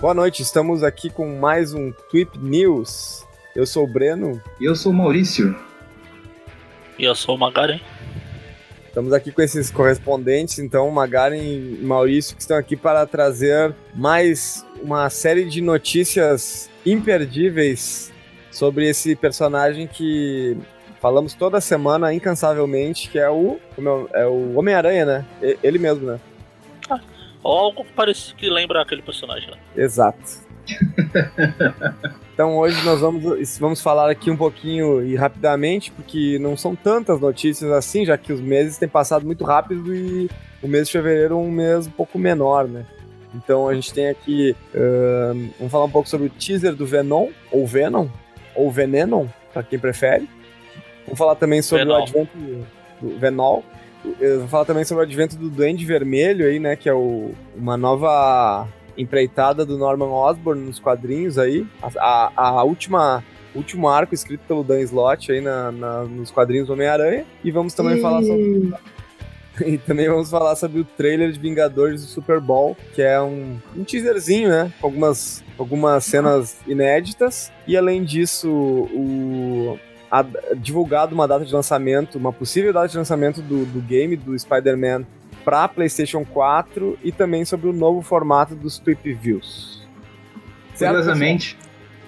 [0.00, 3.26] Boa noite, estamos aqui com mais um Tweep News.
[3.56, 4.40] Eu sou o Breno.
[4.60, 5.58] E eu sou o Maurício.
[6.96, 7.80] E eu sou o Magaren.
[8.86, 14.64] Estamos aqui com esses correspondentes, então, Magaren e Maurício, que estão aqui para trazer mais
[14.80, 18.12] uma série de notícias imperdíveis
[18.52, 20.56] sobre esse personagem que
[21.00, 25.26] falamos toda semana incansavelmente, que é o, é, é o Homem-Aranha, né?
[25.60, 26.20] Ele mesmo, né?
[27.50, 29.56] Algo parece que lembra aquele personagem, né?
[29.76, 30.46] Exato.
[32.34, 37.20] então hoje nós vamos, vamos falar aqui um pouquinho e rapidamente, porque não são tantas
[37.20, 40.28] notícias assim, já que os meses têm passado muito rápido e
[40.62, 42.84] o mês de fevereiro é um mês um pouco menor, né?
[43.34, 44.56] Então a gente tem aqui.
[44.74, 48.08] Uh, vamos falar um pouco sobre o teaser do Venom, ou Venom,
[48.54, 50.28] ou Venenon, para quem prefere.
[51.04, 51.98] Vamos falar também sobre Venom.
[51.98, 52.38] o advento
[53.00, 53.62] do Venom.
[54.20, 56.76] Eu vou falar também sobre o advento do Duende Vermelho aí, né?
[56.76, 61.66] Que é o, uma nova empreitada do Norman Osborn nos quadrinhos aí.
[61.82, 63.22] A, a, a última
[63.54, 67.24] último arco escrito pelo Dan Slott aí na, na nos quadrinhos do Homem-Aranha.
[67.42, 68.72] E vamos também falar sobre.
[69.66, 73.58] E também vamos falar sobre o trailer de Vingadores do Super Bowl, que é um,
[73.76, 74.72] um teaserzinho, né?
[74.80, 77.50] Com algumas, algumas cenas inéditas.
[77.66, 79.76] E além disso, o,
[80.10, 80.24] a,
[80.56, 85.04] divulgado uma data de lançamento, uma possível data de lançamento do, do game do Spider-Man
[85.44, 89.86] para PlayStation 4 e também sobre o novo formato dos Tweep Views.
[90.76, 91.56] Curiosamente,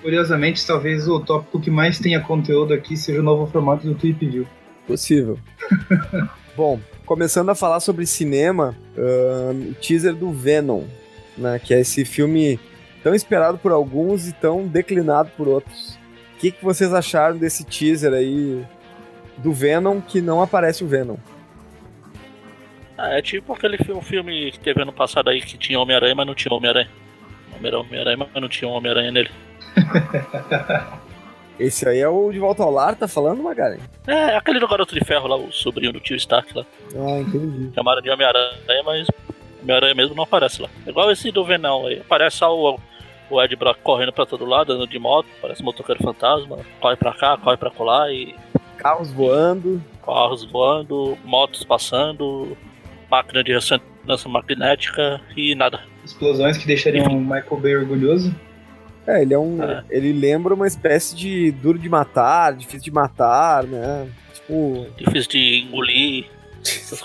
[0.03, 4.27] curiosamente, talvez o tópico que mais tenha conteúdo aqui seja o novo formato do Tweep
[4.27, 4.47] View.
[4.87, 5.39] Possível.
[6.57, 10.85] Bom, começando a falar sobre cinema, o teaser do Venom,
[11.37, 12.59] né, que é esse filme
[13.03, 16.00] tão esperado por alguns e tão declinado por outros.
[16.41, 18.64] O que, que vocês acharam desse teaser aí
[19.36, 21.19] do Venom que não aparece o Venom?
[22.96, 26.27] Ah, é tipo aquele filme, filme que teve ano passado aí que tinha Homem-Aranha, mas
[26.27, 26.88] não tinha Homem-Aranha.
[27.62, 29.30] Homem-Aranha, mas não tinha Homem-Aranha nele.
[31.61, 33.77] Esse aí é o De Volta ao Lar, tá falando, Magaren?
[34.06, 36.64] É, aquele do Garoto de Ferro lá, o sobrinho do tio Stark lá.
[36.96, 37.70] Ah, entendi.
[37.74, 39.06] Chamaram de Homem-Aranha, mas
[39.62, 40.70] Homem-Aranha mesmo não aparece lá.
[40.86, 42.00] Igual esse do Venom aí.
[42.00, 42.80] Aparece só o,
[43.30, 46.58] o Ed Brock correndo pra todo lado, andando de moto, parece motoqueiro fantasma.
[46.80, 48.35] Corre pra cá, corre pra colar e.
[48.77, 49.83] Carros voando.
[50.05, 52.57] Carros voando, motos passando,
[53.11, 55.80] máquina de ressonância magnética e nada.
[56.05, 58.35] Explosões que deixariam o Michael Bay orgulhoso.
[59.07, 59.62] É, ele é um.
[59.62, 59.85] É.
[59.91, 64.08] Ele lembra uma espécie de duro de matar, difícil de matar, né?
[64.35, 64.86] Tipo.
[64.97, 66.27] Difícil de engolir.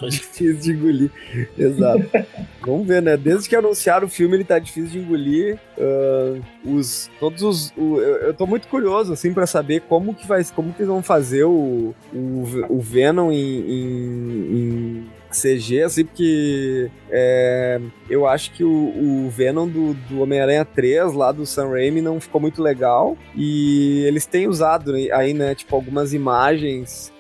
[0.10, 1.12] Difícil de engolir.
[1.58, 2.10] Exato.
[2.66, 3.16] Vamos ver, né?
[3.16, 5.60] Desde que anunciaram o filme, ele tá difícil de engolir.
[5.78, 6.42] Uh,
[6.76, 7.74] os, todos os.
[7.78, 10.44] O, eu, eu tô muito curioso, assim, para saber como que vai.
[10.56, 15.06] Como que eles vão fazer o, o, o Venom em, em, em
[15.36, 17.80] CG, assim, porque é,
[18.10, 22.20] eu acho que o, o Venom do, do Homem-Aranha 3, lá do Sam Raimi, não
[22.20, 23.18] ficou muito legal.
[23.36, 27.14] E eles têm usado aí, né, tipo, algumas imagens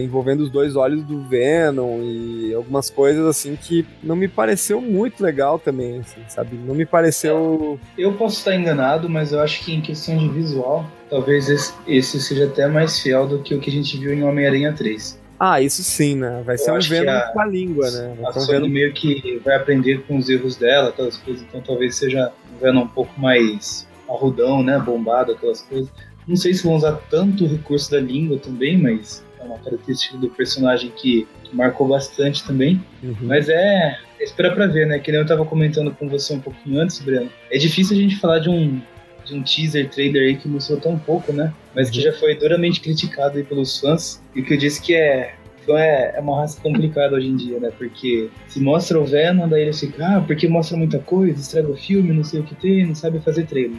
[0.00, 5.22] envolvendo os dois olhos do Venom e algumas coisas assim que não me pareceu muito
[5.22, 6.56] legal também, assim, sabe?
[6.56, 7.78] Não me pareceu.
[7.98, 12.20] Eu posso estar enganado, mas eu acho que em questão de visual, talvez esse, esse
[12.20, 15.20] seja até mais fiel do que o que a gente viu em Homem-Aranha 3.
[15.38, 16.40] Ah, isso sim, né?
[16.46, 18.14] Vai ser um Venom a, com a língua, né?
[18.20, 18.68] Vai a Sony Venom...
[18.68, 22.82] meio que vai aprender com os erros dela, aquelas coisas, então talvez seja um Venom
[22.82, 24.78] um pouco mais arrudão, né?
[24.78, 25.90] Bombado, aquelas coisas.
[26.28, 30.16] Não sei se vão usar tanto o recurso da língua também, mas é uma característica
[30.16, 32.82] do personagem que, que marcou bastante também.
[33.02, 33.16] Uhum.
[33.22, 34.98] Mas é, é esperar pra ver, né?
[34.98, 37.30] Que nem eu tava comentando com você um pouquinho antes, Breno.
[37.50, 38.80] É difícil a gente falar de um,
[39.24, 41.52] de um teaser trailer aí que mostrou tão pouco, né?
[41.74, 44.22] Mas que já foi duramente criticado aí pelos fãs.
[44.34, 45.34] E que eu disse que é.
[45.62, 47.70] Então é, é uma raça complicada hoje em dia, né?
[47.78, 51.76] Porque se mostra o Venom, daí eles ficam, ah, porque mostra muita coisa, estraga o
[51.76, 53.78] filme, não sei o que tem, não sabe fazer trailer.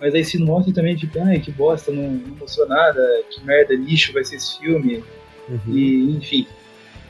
[0.00, 3.00] Mas aí se mostra também, fica, ai, que bosta, não, não mostrou nada,
[3.30, 5.04] que merda, lixo vai ser esse filme.
[5.48, 5.60] Uhum.
[5.68, 6.46] E, enfim,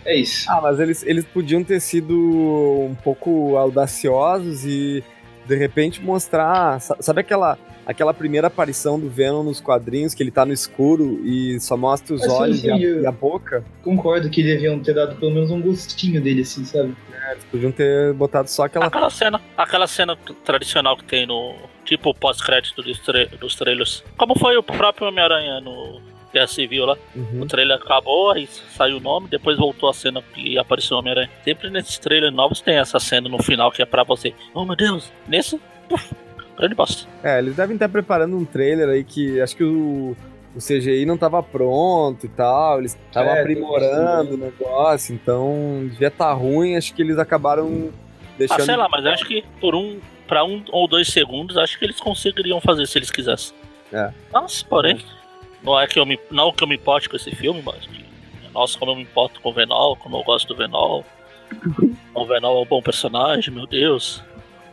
[0.05, 0.51] é isso.
[0.51, 5.05] Ah, mas eles, eles podiam ter sido um pouco audaciosos e
[5.51, 6.81] de repente mostrar.
[6.81, 11.59] Sabe aquela, aquela primeira aparição do Venom nos quadrinhos, que ele tá no escuro e
[11.59, 13.65] só mostra os olhos sim, sim, e, a, e, a, boca?
[13.83, 16.95] Concordo que deviam ter dado pelo menos um gostinho dele, assim, sabe?
[17.13, 18.87] É, eles podiam ter botado só aquela.
[18.87, 21.55] Aquela cena, aquela cena tradicional que tem no.
[21.85, 24.05] Tipo pós-crédito dos, tra dos trailers.
[24.17, 26.01] Como foi o próprio Homem-Aranha no
[26.33, 26.97] Guerra Civil lá.
[27.15, 27.43] Uhum.
[27.43, 31.31] O trailer acabou, aí saiu o nome, depois voltou a cena e apareceu o Homem-Aranha.
[31.45, 34.35] Sempre nesses trailers novos tem essa cena no final que é pra você.
[34.55, 35.13] Oh meu Deus!
[35.27, 36.13] Nesse, puf,
[36.57, 37.09] grande bosta.
[37.23, 40.17] É, eles devem estar preparando um trailer aí que acho que o,
[40.55, 46.09] o CGI não estava pronto e tal, eles estavam é, aprimorando o negócio, então devia
[46.09, 47.91] estar tá ruim, acho que eles acabaram
[48.39, 48.61] deixando.
[48.61, 51.85] Ah, sei lá, mas acho que por um pra um ou dois segundos, acho que
[51.85, 53.53] eles conseguiriam fazer se eles quisessem.
[53.93, 54.13] É.
[54.33, 55.01] Mas, porém,
[55.63, 58.05] não é que eu me, não que eu me importe com esse filme, mas que,
[58.53, 61.05] nossa, como eu me importo com o Venol, como eu gosto do Venol.
[62.15, 64.23] o Venol é um bom personagem, meu Deus.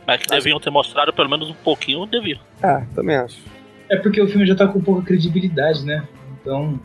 [0.06, 2.40] Mas que deviam ter mostrado pelo menos um pouquinho, deviam.
[2.62, 3.38] É, também acho.
[3.90, 6.06] É porque o filme já tá com pouca credibilidade, né?
[6.32, 6.80] Então.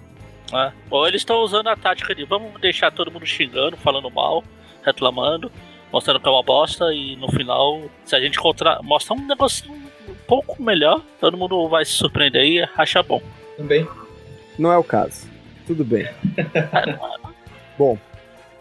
[0.53, 0.71] É.
[0.89, 4.43] Ou eles estão usando a tática de vamos deixar todo mundo xingando, falando mal,
[4.83, 5.49] reclamando,
[5.91, 8.81] mostrando que é uma bosta e no final, se a gente contra...
[8.83, 13.21] mostrar um negócio um pouco melhor, todo mundo vai se surpreender e achar bom.
[13.57, 13.87] Também.
[14.57, 15.27] Não é o caso.
[15.65, 16.07] Tudo bem.
[17.77, 17.97] bom,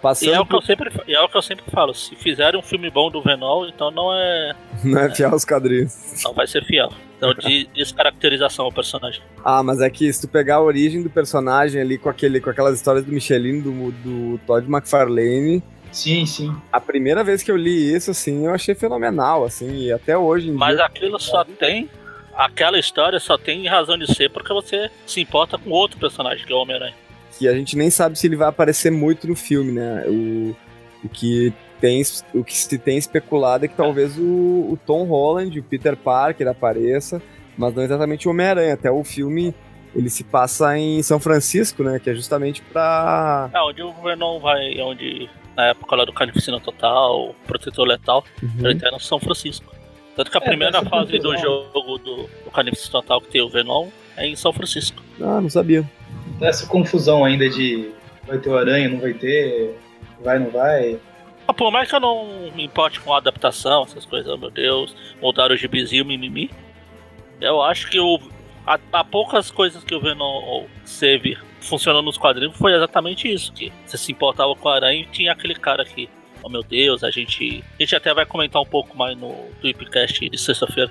[0.01, 0.31] passando.
[0.31, 2.63] E é, o que eu sempre, é o que eu sempre falo: se fizerem um
[2.63, 4.55] filme bom do Venol, então não é.
[4.85, 6.23] Não é fiel aos quadrinhos.
[6.25, 6.93] Não vai ser fiel.
[7.17, 9.23] Então, de descaracterização ao personagem.
[9.45, 12.51] Ah, mas é que se tu pegar a origem do personagem ali com, aquele, com
[12.51, 15.63] aquelas histórias do Michelin, do, do Todd McFarlane.
[15.93, 16.57] Sim, sim.
[16.73, 20.49] A primeira vez que eu li isso, assim, eu achei fenomenal, assim, e até hoje
[20.49, 20.87] em Mas dia...
[20.87, 21.89] aquilo só tem
[22.35, 26.53] aquela história só tem razão de ser porque você se importa com outro personagem, que
[26.53, 26.95] é o Homem-Aranha.
[27.39, 30.05] Que a gente nem sabe se ele vai aparecer muito no filme, né?
[30.07, 30.57] O,
[31.05, 32.03] o que tem
[32.33, 36.47] o que se tem especulado é que talvez o, o Tom Holland, o Peter Parker
[36.47, 37.21] apareça,
[37.57, 38.75] mas não exatamente o Homem-Aranha.
[38.75, 39.55] Até o filme
[39.95, 41.99] ele se passa em São Francisco, né?
[41.99, 43.51] Que é justamente pra.
[43.53, 48.67] É, onde o Venom vai, onde na época lá do Carnificina Total, Protetor Letal, uhum.
[48.67, 49.82] ele tá no São Francisco.
[50.15, 53.89] Tanto que a é, primeira fase do jogo do, Carnificina Total que tem o Venom
[54.17, 55.03] é em São Francisco.
[55.21, 55.89] Ah, não sabia.
[56.41, 57.91] Essa confusão ainda de
[58.27, 59.79] vai ter o Aranha, não vai ter,
[60.23, 60.99] vai, não vai.
[61.47, 64.51] Ah, por mais que eu não me importe com a adaptação, essas coisas, oh, meu
[64.51, 66.51] Deus, mudaram o gibizinho, mimimi.
[67.41, 68.21] Eu acho que o,
[68.67, 70.67] há, há poucas coisas que o Venom
[71.01, 75.07] teve funcionando nos quadrinhos foi exatamente isso, que você se importava com o Aranha e
[75.07, 76.09] tinha aquele cara que
[76.43, 77.65] oh meu Deus, a gente.
[77.79, 80.91] A gente até vai comentar um pouco mais no Tweepcast de sexta-feira.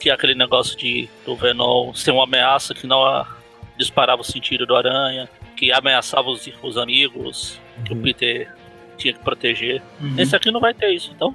[0.00, 3.36] Que é aquele negócio de do Venom ser uma ameaça que não a,
[3.76, 7.84] disparava o sentido do aranha, que ameaçava os, os amigos, uhum.
[7.84, 8.02] que o uhum.
[8.02, 8.54] Peter
[8.96, 9.82] tinha que proteger.
[10.00, 10.14] Uhum.
[10.18, 11.34] Esse aqui não vai ter isso, então.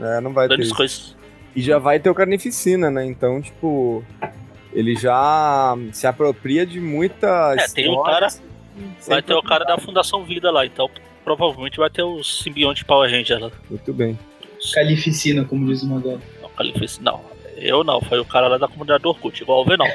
[0.00, 0.58] É, não vai ter.
[0.60, 0.74] Isso.
[0.74, 1.16] Coisas.
[1.54, 3.04] E já vai ter o Carnificina, né?
[3.04, 4.04] Então, tipo.
[4.72, 7.54] Ele já se apropria de muita.
[7.56, 8.26] É, tem um cara.
[9.06, 10.90] Vai ter o cara da Fundação Vida lá, então
[11.24, 13.50] provavelmente vai ter o simbionte Power Ranger lá.
[13.68, 14.18] Muito bem.
[14.72, 16.20] Calificina, como diz o Magal.
[16.40, 17.20] Não, Calificina, não.
[17.56, 19.88] Eu não, foi o cara lá da comunidade do Orkut, igual o Venom.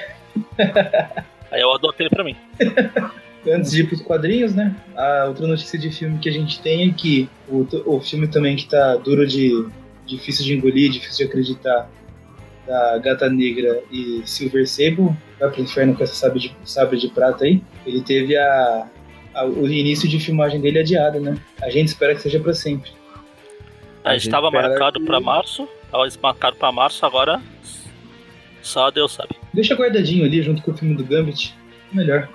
[1.52, 2.36] Aí eu adotei pra mim.
[3.48, 4.76] Antes de ir pros quadrinhos, né?
[4.96, 8.56] A outra notícia de filme que a gente tem é que o, o filme também
[8.56, 9.68] que tá duro de.
[10.06, 11.90] difícil de engolir, difícil de acreditar,
[12.68, 17.08] da Gata Negra e Silver Sable, vai pro inferno com essa sabre de, sabre de
[17.10, 17.64] prata aí.
[17.86, 18.88] Ele teve a,
[19.36, 21.38] o início de filmagem dele é adiado, né?
[21.62, 22.92] A gente espera que seja para sempre.
[24.04, 25.06] A, estava marcado que...
[25.06, 27.42] para março, estava marcado para março, agora
[28.62, 29.36] só Deus sabe.
[29.54, 31.56] Deixa guardadinho ali junto com o filme do Gambit,
[31.92, 32.30] melhor.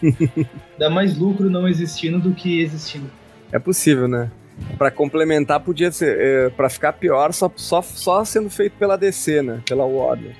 [0.78, 3.10] Dá mais lucro não existindo do que existindo.
[3.52, 4.30] É possível, né?
[4.76, 6.18] Para complementar, podia ser.
[6.18, 9.60] É, para ficar pior, só, só, só sendo feito pela DC, né?
[9.66, 10.34] Pela Warner.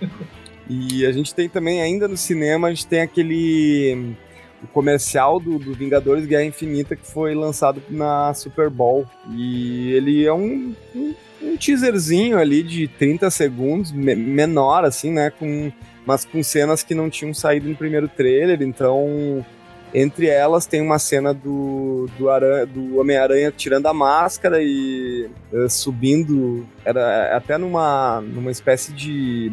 [0.68, 4.16] E a gente tem também, ainda no cinema, a gente tem aquele
[4.62, 9.06] o comercial do, do, Vingadores Guerra Infinita que foi lançado na Super Bowl.
[9.32, 15.30] E ele é um, um, um teaserzinho ali de 30 segundos, me, menor assim, né?
[15.30, 15.70] Com,
[16.04, 18.62] mas com cenas que não tinham saído no primeiro trailer.
[18.62, 19.44] Então,
[19.92, 22.26] entre elas tem uma cena do, do,
[22.66, 26.66] do Homem-Aranha tirando a máscara e uh, subindo.
[26.84, 29.52] Era até numa, numa espécie de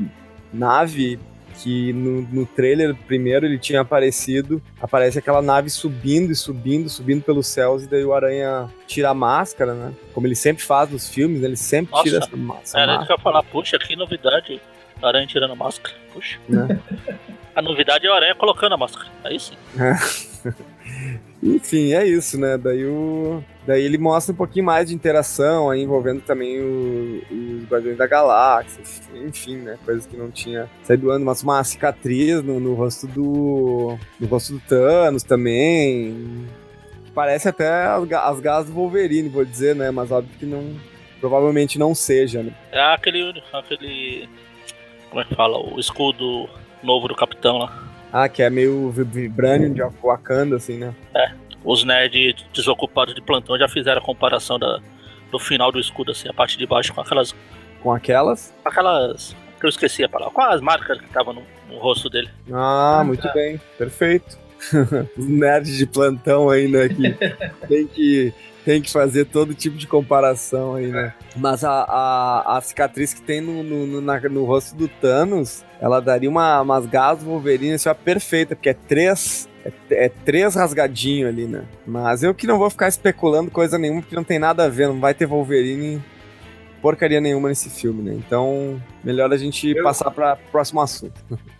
[0.51, 1.19] nave
[1.57, 7.23] que no, no trailer primeiro ele tinha aparecido, aparece aquela nave subindo e subindo, subindo
[7.23, 9.93] pelos céus, e daí o Aranha tira a máscara, né?
[10.13, 11.47] Como ele sempre faz nos filmes, né?
[11.47, 13.05] ele sempre Nossa, tira essa, essa era máscara.
[13.05, 14.61] Era falar, puxa, que novidade,
[15.01, 16.39] Aranha tirando a máscara, puxa.
[16.47, 16.79] Né?
[17.55, 19.55] a novidade é o Aranha colocando a máscara, aí sim.
[21.43, 22.57] Enfim, é isso, né?
[22.57, 23.43] Daí o.
[23.67, 28.07] Daí ele mostra um pouquinho mais de interação aí, envolvendo também o, os Guardiões da
[28.07, 28.81] Galáxia,
[29.13, 29.77] enfim, né?
[29.83, 33.97] Coisas que não tinha saído do ano, mas uma cicatriz no, no rosto do.
[34.19, 36.47] no rosto do Thanos também.
[37.13, 39.91] Parece até as, as garras do Wolverine, vou dizer, né?
[39.91, 40.75] Mas óbvio que não.
[41.19, 42.53] Provavelmente não seja, né?
[42.71, 43.43] É aquele.
[43.51, 44.29] aquele.
[45.09, 45.57] Como é que fala?
[45.57, 46.49] O escudo
[46.81, 47.92] novo do Capitão lá.
[48.13, 50.93] Ah, que é meio Vibranium de Wakanda, assim, né?
[51.15, 51.31] É.
[51.65, 54.79] Os nerds desocupados de plantão já fizeram a comparação da,
[55.31, 57.35] do final do escudo, assim, a parte de baixo com aquelas.
[57.81, 58.53] Com aquelas?
[58.63, 59.35] Aquelas.
[59.59, 60.31] Que eu esqueci a palavra.
[60.31, 62.29] Com as marcas que estavam no, no, rosto dele.
[62.51, 63.59] Ah, muito bem.
[63.79, 64.37] Perfeito.
[65.17, 66.89] Os nerds de plantão né?
[66.89, 67.13] Que
[67.67, 68.31] tem que
[68.65, 71.13] tem que fazer todo tipo de comparação aí, né?
[71.35, 75.99] Mas a, a, a cicatriz que tem no, no, na, no rosto do Thanos, ela
[75.99, 79.47] daria uma, umas garras Wolverine assim, ó, perfeita, porque é três.
[79.65, 81.63] É, é três rasgadinho ali, né?
[81.85, 84.87] Mas eu que não vou ficar especulando coisa nenhuma, porque não tem nada a ver,
[84.87, 86.01] não vai ter Wolverine
[86.83, 88.13] porcaria nenhuma nesse filme, né?
[88.13, 89.81] Então, melhor a gente eu...
[89.81, 91.13] passar para o próximo assunto.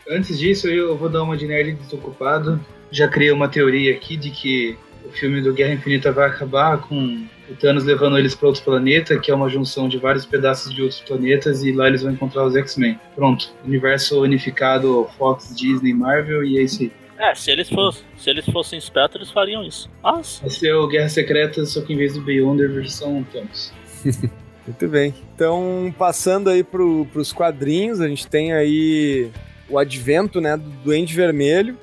[0.10, 2.60] Antes disso, eu vou dar uma de nerd desocupado.
[2.92, 7.26] Já criei uma teoria aqui de que o filme do Guerra Infinita vai acabar com
[7.50, 10.82] o Thanos levando eles para outro planeta, que é uma junção de vários pedaços de
[10.82, 13.00] outros planetas, e lá eles vão encontrar os X-Men.
[13.16, 16.92] Pronto, universo unificado Fox, Disney, Marvel, e é isso aí.
[17.18, 19.90] É, se eles fossem, se eles fossem espertos, eles fariam isso.
[20.02, 20.40] Mas...
[20.42, 23.72] Vai ser o Guerra Secreta, só que em vez do Beyonder, versão Thanos.
[24.66, 25.14] Muito bem.
[25.36, 29.30] Então, passando aí para os quadrinhos, a gente tem aí
[29.70, 31.78] o advento né, do Duende Vermelho,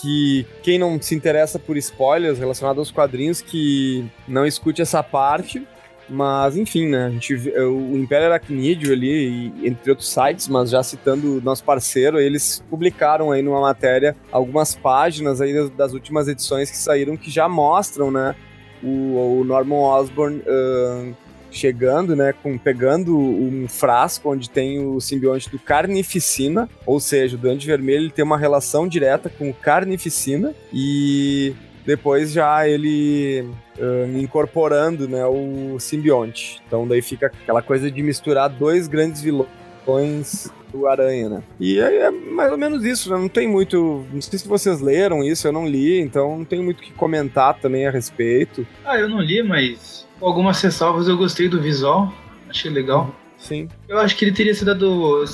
[0.00, 5.66] que quem não se interessa por spoilers relacionados aos quadrinhos, que não escute essa parte.
[6.08, 7.06] Mas, enfim, né?
[7.06, 12.62] A gente, o Império Aracnídeo ali, entre outros sites, mas já citando nosso parceiro, eles
[12.70, 17.48] publicaram aí numa matéria algumas páginas aí das, das últimas edições que saíram que já
[17.48, 18.36] mostram, né?
[18.82, 21.16] O, o Norman Osborn uh,
[21.56, 27.38] chegando, né, com pegando um frasco onde tem o simbionte do Carnificina, ou seja, o
[27.38, 33.48] Duende Vermelho ele tem uma relação direta com o Carnificina e depois já ele
[33.78, 36.60] uh, incorporando, né, o simbionte.
[36.66, 41.42] Então daí fica aquela coisa de misturar dois grandes vilões do Aranha, né?
[41.58, 43.16] E é, é, mais ou menos isso, né?
[43.16, 44.04] Não tem muito.
[44.12, 46.92] Não sei se vocês leram isso, eu não li, então não tem muito o que
[46.92, 48.66] comentar também a respeito.
[48.84, 52.12] Ah, eu não li, mas com algumas ressalvas, eu gostei do visual,
[52.48, 53.14] achei legal.
[53.38, 53.68] Sim.
[53.88, 55.24] Eu acho que ele teria sido dado.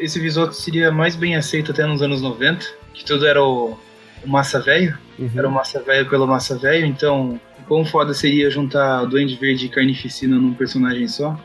[0.00, 3.76] Esse visual seria mais bem aceito até nos anos 90, que tudo era o,
[4.24, 4.96] o massa velho.
[5.18, 5.30] Uhum.
[5.34, 9.68] Era o massa velho pelo massa velho, então quão foda seria juntar Duende Verde e
[9.68, 11.38] Carnificina num personagem só.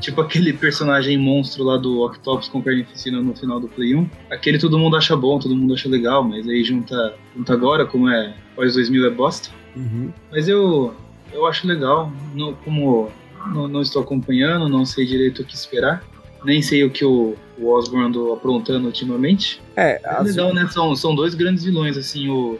[0.00, 4.08] Tipo aquele personagem monstro lá do Octopus com Carnificina no final do Play 1.
[4.30, 8.08] Aquele todo mundo acha bom, todo mundo acha legal, mas aí junta, junta agora, como
[8.08, 9.50] é pós 2000 é bosta.
[9.74, 10.12] Uhum.
[10.30, 10.94] Mas eu,
[11.32, 12.12] eu acho legal.
[12.34, 13.10] No, como
[13.46, 16.02] não, não, estou acompanhando, não sei direito o que esperar.
[16.44, 19.60] Nem sei o que o, o Osborn andou aprontando ultimamente.
[19.76, 20.68] É, é legal, né?
[20.70, 22.58] São, são dois grandes vilões, assim, o,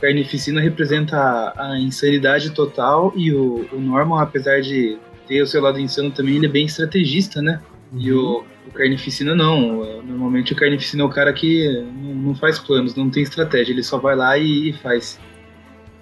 [0.00, 4.96] Carnificina representa a, a, insanidade total e o, o Norman, apesar de
[5.26, 7.60] ter o seu lado insano também, ele é bem estrategista, né?
[7.92, 8.00] Uhum.
[8.00, 9.84] E o, o, Carnificina não.
[10.04, 13.82] Normalmente o Carnificina é o cara que não, não faz planos, não tem estratégia, ele
[13.82, 15.18] só vai lá e, e faz.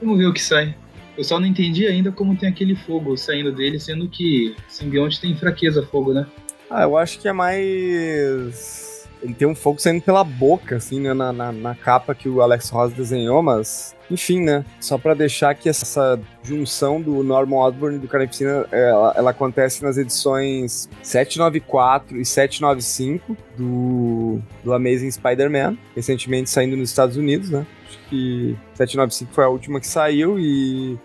[0.01, 0.77] Vamos ver o que sai.
[1.17, 5.35] Eu só não entendi ainda como tem aquele fogo saindo dele, sendo que simbionte tem
[5.37, 6.27] fraqueza fogo, né?
[6.69, 8.96] Ah, eu acho que é mais.
[9.27, 11.13] Ele tem um fogo saindo pela boca, assim, né?
[11.13, 13.95] Na, na, na capa que o Alex Ross desenhou, mas.
[14.09, 14.65] Enfim, né?
[14.79, 19.83] Só para deixar que essa junção do Norman Osborn e do Carnificina, ela, ela acontece
[19.83, 27.67] nas edições 794 e 795 do, do Amazing Spider-Man, recentemente saindo nos Estados Unidos, né?
[27.89, 30.97] Acho que 795 foi a última que saiu e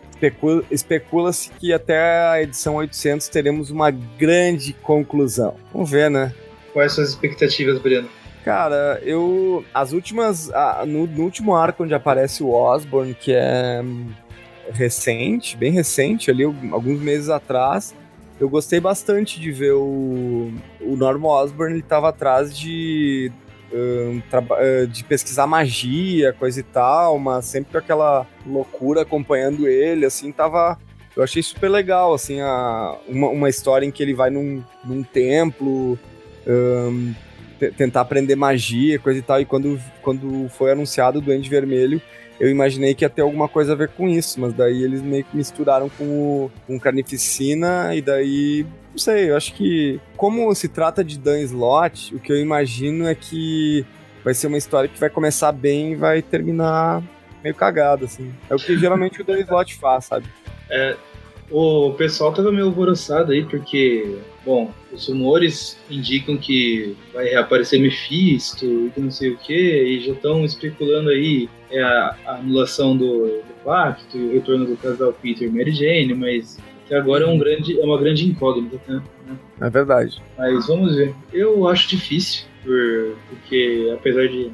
[0.70, 1.98] especula-se que até
[2.30, 5.56] a edição 800 teremos uma grande conclusão.
[5.74, 6.32] Vamos ver, né?
[6.74, 8.10] Quais são as expectativas, Breno?
[8.44, 9.64] Cara, eu.
[9.74, 10.52] As últimas.
[10.52, 13.84] Ah, no, no, último arco onde aparece o Osborn, que é
[14.72, 17.94] recente, bem recente, ali, alguns meses atrás,
[18.40, 23.32] eu gostei bastante de ver o, o Norman Osborn, ele tava atrás de
[24.92, 30.78] de pesquisar magia, coisa e tal, mas sempre com aquela loucura acompanhando ele, assim, tava.
[31.16, 35.04] Eu achei super legal, assim, a, uma, uma história em que ele vai num, num
[35.04, 36.00] templo
[36.48, 37.14] um,
[37.78, 42.02] tentar aprender magia, coisa e tal, e quando, quando foi anunciado o Duende Vermelho,
[42.40, 45.24] eu imaginei que ia ter alguma coisa a ver com isso, mas daí eles meio
[45.24, 50.68] que misturaram com o com Carnificina, e daí não sei, eu acho que como se
[50.68, 53.86] trata de Dan Slot, o que eu imagino é que
[54.24, 57.02] vai ser uma história que vai começar bem e vai terminar
[57.44, 58.34] meio cagada, assim.
[58.50, 60.26] É o que geralmente o Dan Slot faz, sabe?
[60.70, 60.96] É,
[61.50, 68.66] o pessoal tava meio alvoroçado aí, porque, bom, os rumores indicam que vai reaparecer Mephisto
[68.66, 72.98] e que não sei o que, e já estão especulando aí é, a, a anulação
[72.98, 76.58] do, do pacto e o retorno do casal Peter e Mary Jane, mas
[76.88, 79.02] que agora é, um grande, é uma grande incógnita, né?
[79.62, 80.22] É verdade.
[80.38, 81.16] Mas vamos ver.
[81.32, 84.52] Eu acho difícil, por, porque apesar de.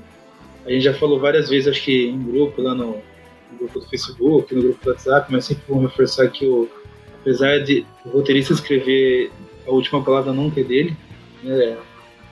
[0.64, 2.98] A gente já falou várias vezes, acho que em grupo, lá no,
[3.52, 6.70] no grupo do Facebook, no grupo do WhatsApp, mas sempre vamos reforçar que o,
[7.22, 9.32] apesar de o roteirista escrever
[9.68, 10.96] a última palavra nunca é dele,
[11.44, 11.78] né,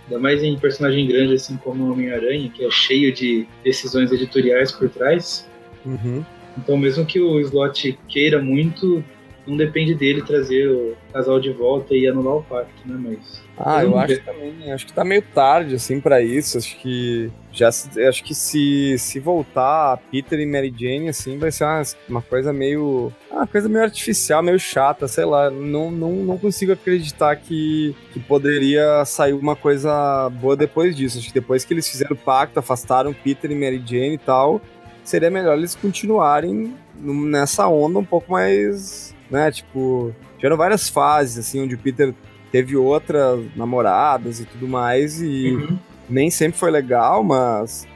[0.08, 4.72] Ainda mais em personagem grande assim como o Homem-Aranha, que é cheio de decisões editoriais
[4.72, 5.50] por trás.
[5.84, 6.24] Uhum.
[6.58, 9.04] Então, mesmo que o Slot queira muito,
[9.48, 12.98] não depende dele trazer o casal de volta e anular o pacto, né?
[12.98, 13.44] Mas.
[13.58, 14.72] Ah, eu acho também.
[14.72, 16.58] Acho que tá meio tarde, assim, para isso.
[16.58, 17.32] Acho que.
[17.52, 22.22] Já acho que se, se voltar Peter e Mary Jane, assim, vai ser uma, uma
[22.22, 23.14] coisa meio.
[23.32, 25.50] Uma coisa meio artificial, meio chata, sei lá.
[25.50, 31.20] Não, não, não consigo acreditar que, que poderia sair uma coisa boa depois disso.
[31.20, 34.60] Acho que depois que eles fizeram o pacto, afastaram Peter e Mary Jane e tal,
[35.04, 39.52] seria melhor eles continuarem nessa onda um pouco mais né?
[39.52, 42.14] Tipo, tiveram várias fases, assim, onde o Peter
[42.52, 45.80] teve outras namoradas e tudo mais, e uhum.
[46.10, 47.88] nem sempre foi legal, mas.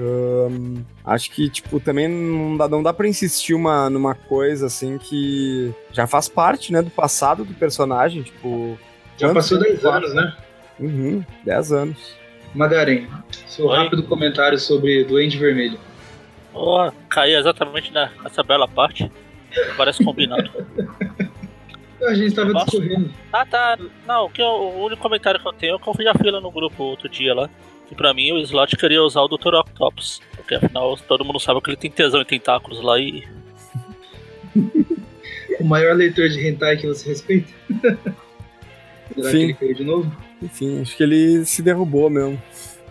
[0.00, 4.96] Um, acho que, tipo, também não dá, não dá pra insistir uma, numa coisa, assim,
[4.96, 8.78] que já faz parte, né, do passado do personagem, tipo...
[9.16, 10.36] Já passou 10 anos, né?
[10.78, 12.16] Uhum, 10 anos.
[12.54, 13.06] Magaren,
[13.48, 13.76] seu Oi?
[13.76, 15.78] rápido comentário sobre Duende Vermelho.
[16.54, 19.10] Oh, caí exatamente nessa bela parte.
[19.76, 20.50] Parece combinado.
[22.06, 23.10] A gente tava discorrendo.
[23.32, 23.76] Ah, tá.
[24.06, 26.40] Não, que eu, o único comentário que eu tenho é que eu fiz a fila
[26.40, 27.50] no grupo outro dia lá.
[27.88, 29.54] Que pra mim o Slot queria usar o Dr.
[29.54, 30.20] Octopus.
[30.36, 33.26] Porque afinal todo mundo sabe que ele tem tesão em tentáculos lá e.
[35.58, 37.52] o maior leitor de hentai que você respeita?
[39.14, 39.38] Será Sim.
[39.38, 40.16] que ele caiu de novo?
[40.40, 42.40] Enfim, acho que ele se derrubou mesmo.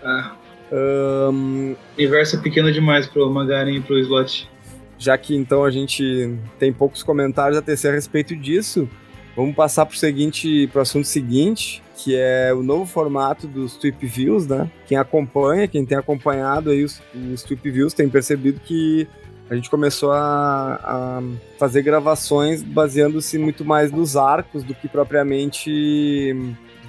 [0.03, 0.35] Ah.
[0.69, 1.71] Um...
[1.71, 4.49] O universo é pequeno demais pro Magaren e pro Slot
[4.97, 8.89] já que então a gente tem poucos comentários a tecer a respeito disso,
[9.35, 13.75] vamos passar para o seguinte, para o assunto seguinte, que é o novo formato dos
[13.75, 14.69] Tweep Views, né?
[14.85, 17.01] Quem acompanha, quem tem acompanhado aí os,
[17.33, 19.07] os Tweep Views tem percebido que
[19.49, 21.21] a gente começou a, a
[21.57, 26.35] fazer gravações baseando-se muito mais nos arcos do que propriamente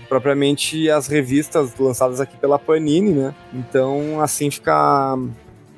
[0.08, 3.34] propriamente as revistas lançadas aqui pela Panini, né?
[3.52, 5.16] Então assim fica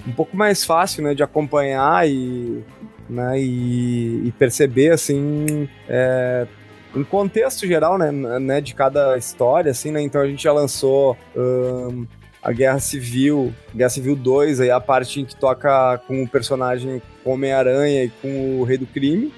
[0.07, 2.65] um pouco mais fácil, né, de acompanhar e,
[3.09, 6.47] né, e, e perceber, assim, é,
[6.95, 11.17] um contexto geral, né, né, de cada história, assim, né, então a gente já lançou
[11.37, 12.07] um,
[12.43, 17.03] a Guerra Civil, Guerra Civil 2, aí a parte em que toca com o personagem
[17.25, 19.33] Homem-Aranha e com o Rei do Crime,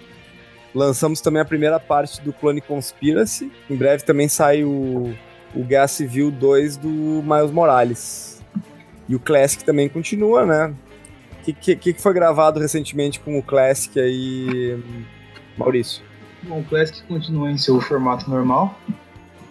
[0.75, 5.13] lançamos também a primeira parte do Clone Conspiracy, em breve também sai o,
[5.55, 8.42] o Guerra Civil 2 do Miles Morales,
[9.09, 10.75] e o Classic também continua, né?
[11.41, 14.81] O que, que, que foi gravado recentemente com o Classic aí,
[15.59, 16.03] Maurício?
[16.45, 18.79] Bom, o Classic continua em seu formato normal.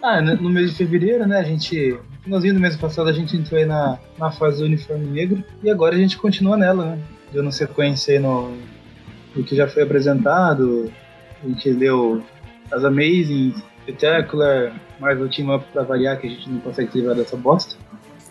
[0.01, 1.91] Ah, no mês de fevereiro, né, a gente...
[1.91, 5.43] No finalzinho do mês passado a gente entrou aí na, na fase do uniforme negro
[5.63, 6.99] e agora a gente continua nela, né?
[7.33, 8.55] Dando sequência aí no,
[9.35, 10.91] no que já foi apresentado.
[11.43, 12.23] A gente leu
[12.71, 17.35] as Amazing, Spectacular, Marvel Team Up pra variar, que a gente não consegue livrar dessa
[17.35, 17.75] bosta.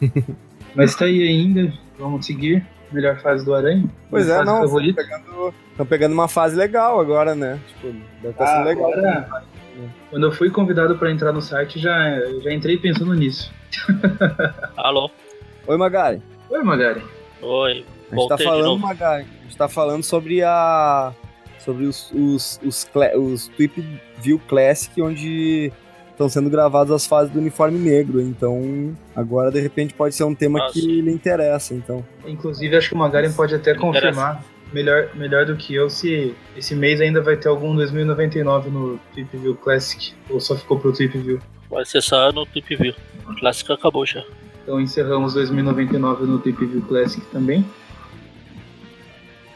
[0.75, 2.65] Mas tá aí ainda, vamos seguir.
[2.93, 3.85] Melhor fase do Aranha.
[4.09, 4.65] Pois é, não.
[4.65, 5.55] Estão pegando,
[5.89, 7.61] pegando uma fase legal agora, né?
[7.69, 8.93] Tipo, deve estar tá sendo ah, legal.
[8.93, 9.45] Agora,
[10.11, 11.95] quando eu fui convidado para entrar no site, já,
[12.43, 13.53] já entrei pensando nisso.
[14.77, 15.11] Alô?
[15.67, 16.21] Oi, Magari.
[16.51, 17.03] Oi, Magari.
[17.41, 17.85] Oi.
[18.11, 21.13] A gente tá falando, Magari, a gente tá falando sobre a.
[21.61, 25.73] sobre os, os, os, os, os Tweep View Classic, onde
[26.21, 28.21] estão sendo gravadas as fases do uniforme negro.
[28.21, 30.75] Então, agora de repente pode ser um tema Nossa.
[30.75, 31.73] que lhe interessa.
[31.73, 36.35] Então, inclusive acho que o Magaren pode até confirmar melhor, melhor do que eu se
[36.57, 40.93] esse mês ainda vai ter algum 2099 no Trip View Classic ou só ficou pro
[40.93, 41.41] Trip View.
[41.71, 42.95] Vai ser só no Trip View.
[43.27, 44.23] O Classic acabou já.
[44.63, 47.65] Então encerramos 2099 no Trip View Classic também.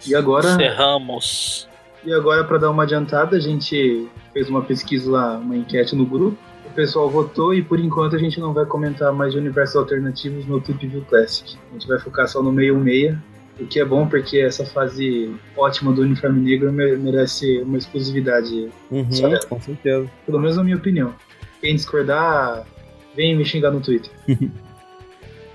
[0.06, 0.52] E agora.
[0.52, 1.68] Encerramos.
[2.04, 6.04] E agora, para dar uma adiantada, a gente fez uma pesquisa lá, uma enquete no
[6.04, 6.36] grupo
[6.74, 10.44] o pessoal votou e por enquanto a gente não vai comentar mais de universos alternativos
[10.44, 11.56] no Tip View Classic.
[11.70, 13.22] A gente vai focar só no meio meia,
[13.60, 18.70] o que é bom porque essa fase ótima do uniforme negro merece uma exclusividade.
[18.90, 19.08] Uhum,
[19.48, 20.10] com certeza.
[20.26, 21.14] Pelo menos na minha opinião.
[21.60, 22.66] Quem discordar,
[23.14, 24.10] vem me xingar no Twitter.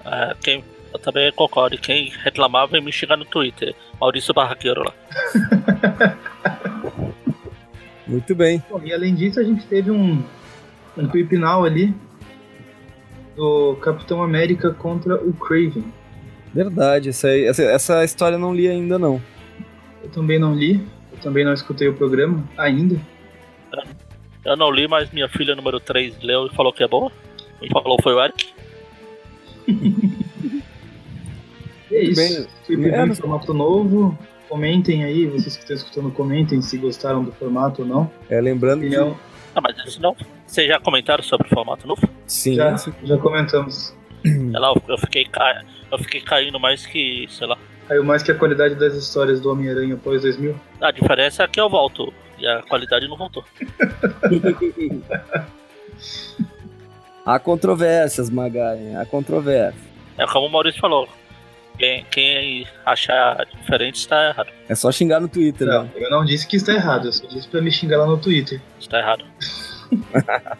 [0.06, 1.78] é, quem, eu também concordo.
[1.78, 3.76] Quem reclamar, vem me xingar no Twitter.
[4.00, 4.94] Maurício Barraqueiro lá.
[8.08, 8.64] Muito bem.
[8.70, 10.24] Bom, e além disso, a gente teve um,
[11.00, 11.94] um clip now ali
[13.36, 15.86] do Capitão América contra o Craven.
[16.54, 19.22] Verdade, essa, essa, essa história eu não li ainda não.
[20.04, 23.00] Eu também não li, eu também não escutei o programa ainda.
[24.46, 27.12] Eu não li, mas minha filha número 3 leu e falou que é boa.
[27.62, 28.50] E falou foi o Eric.
[31.92, 32.48] é isso.
[32.68, 34.18] Bem, é, formato novo.
[34.48, 38.12] Comentem aí, vocês que estão escutando, comentem se gostaram do formato ou não.
[38.30, 40.16] É, lembrando que Ah, mas isso não.
[40.50, 42.02] Vocês já comentaram sobre o formato novo?
[42.26, 42.56] Sim.
[42.56, 43.96] Já, já comentamos.
[44.24, 45.64] Sei lá, eu fiquei, ca...
[45.92, 47.56] eu fiquei caindo mais que, sei lá.
[47.88, 50.60] Caiu mais que a qualidade das histórias do Homem-Aranha após 2000.
[50.82, 53.46] A diferença é que eu volto e a qualidade não voltou.
[57.24, 59.84] há controvérsias, Magaren, há controvérsias.
[60.18, 61.08] É como o Maurício falou.
[61.78, 64.50] Quem, quem achar diferente está errado.
[64.68, 65.92] É só xingar no Twitter, Não, né?
[65.96, 68.60] eu não disse que está errado, eu só disse pra me xingar lá no Twitter.
[68.80, 69.24] Está errado.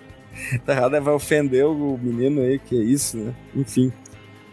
[0.66, 1.00] Tá errado, né?
[1.02, 3.34] vai ofender o menino aí, que é isso, né?
[3.54, 3.92] Enfim.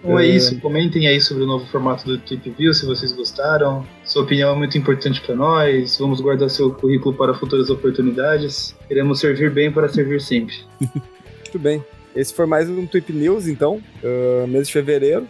[0.00, 0.30] Então é É.
[0.30, 3.86] isso, comentem aí sobre o novo formato do Tweep View, se vocês gostaram.
[4.04, 5.96] Sua opinião é muito importante para nós.
[5.98, 8.74] Vamos guardar seu currículo para futuras oportunidades.
[8.88, 10.56] Queremos servir bem para servir sempre.
[10.80, 11.84] Muito bem.
[12.14, 15.26] Esse foi mais um Tweep News, então, ah, mês de fevereiro.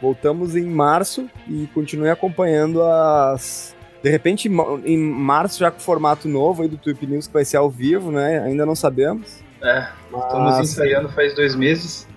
[0.00, 3.74] Voltamos em março e continue acompanhando as.
[4.02, 7.32] De repente, em ma- em março, já com formato novo aí do Tweep News, que
[7.32, 8.40] vai ser ao vivo, né?
[8.40, 9.40] Ainda não sabemos.
[9.62, 12.08] É, estamos Mas- ensaiando faz dois meses.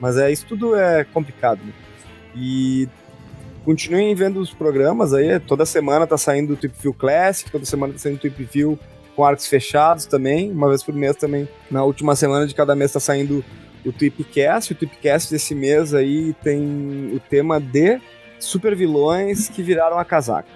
[0.00, 1.60] Mas é, isso tudo é complicado.
[1.64, 1.72] né?
[2.34, 2.88] E
[3.64, 5.38] continuem vendo os programas aí.
[5.40, 8.78] Toda semana tá saindo o Tweep View Classic, toda semana tá saindo o Tweep View
[9.14, 10.50] com arcos fechados também.
[10.50, 11.48] Uma vez por mês também.
[11.70, 13.44] Na última semana de cada mês tá saindo
[13.84, 14.72] o Tweepcast.
[14.72, 18.00] O Tweepcast desse mês aí tem o tema de
[18.40, 20.48] super vilões que viraram a casaca.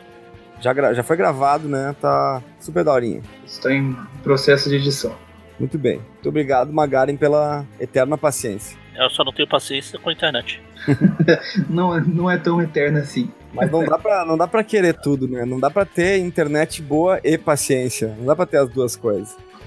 [0.60, 1.94] Já, já foi gravado, né?
[2.00, 3.22] Tá super daorinha.
[3.46, 5.14] Está em processo de edição.
[5.58, 5.96] Muito bem.
[5.98, 8.78] Muito obrigado, Magaren, pela eterna paciência.
[8.96, 10.60] Eu só não tenho paciência com a internet.
[11.68, 13.30] Não, é- não é tão eterno assim.
[13.52, 15.44] Mas não dá, pra, não dá pra querer tudo, né?
[15.44, 18.14] Não dá pra ter internet boa e paciência.
[18.18, 19.36] Não dá pra ter as duas coisas.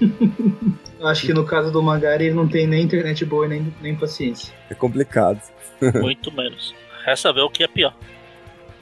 [0.98, 3.74] Eu acho que no caso do Magari ele não tem nem internet boa e nem,
[3.80, 4.52] nem paciência.
[4.70, 5.40] É complicado.
[6.00, 6.74] Muito menos.
[7.04, 7.94] Resta ver o que é pior.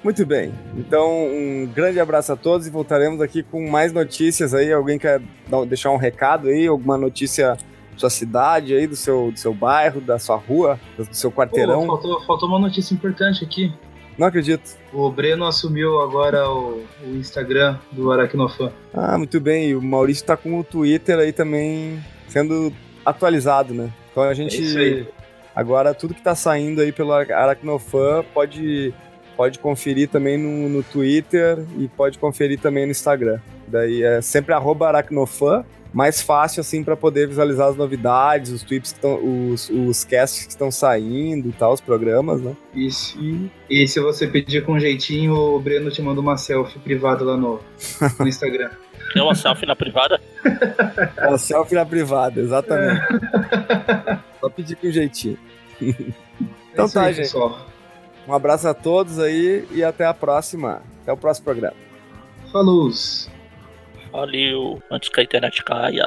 [0.02, 0.52] Muito bem.
[0.76, 4.72] Então, um grande abraço a todos e voltaremos aqui com mais notícias aí.
[4.72, 5.20] Alguém quer
[5.68, 6.66] deixar um recado aí?
[6.66, 7.56] Alguma notícia
[7.92, 11.36] da sua cidade aí, do seu, do seu bairro, da sua rua, do seu Pô,
[11.40, 11.86] quarteirão?
[11.86, 13.72] faltou, faltou uma notícia importante aqui.
[14.18, 14.76] Não acredito.
[14.92, 18.72] O Breno assumiu agora o, o Instagram do Aracnofan.
[18.92, 19.70] Ah, muito bem.
[19.70, 22.72] E o Maurício tá com o Twitter aí também sendo
[23.06, 23.90] atualizado, né?
[24.10, 24.56] Então a gente.
[24.56, 25.08] É isso aí.
[25.54, 28.92] Agora, tudo que tá saindo aí pelo Ara- Aracnofan pode,
[29.42, 33.40] pode conferir também no, no Twitter e pode conferir também no Instagram.
[33.66, 38.92] Daí é sempre arroba Aracnofan, mais fácil assim para poder visualizar as novidades, os tweets
[38.92, 42.54] que estão, os, os casts que estão saindo e tal, os programas, né?
[42.72, 43.18] Isso.
[43.68, 47.58] E se você pedir com jeitinho, o Breno te manda uma selfie privada lá no,
[48.20, 48.70] no Instagram.
[49.12, 50.20] Tem uma selfie na privada?
[51.16, 53.00] É o selfie na privada, exatamente.
[54.38, 55.36] Só pedir com jeitinho.
[55.80, 57.24] Então É tá, aí, gente.
[57.24, 57.71] pessoal.
[58.26, 60.82] Um abraço a todos aí e até a próxima.
[61.02, 61.76] Até o próximo programa.
[62.52, 62.90] Falou!
[64.12, 64.82] Valeu.
[64.90, 66.04] Antes que a internet caia.